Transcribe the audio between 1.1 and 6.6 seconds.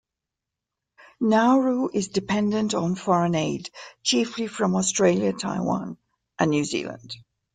Nauru is dependent on foreign aid, chiefly from Australia, Taiwan and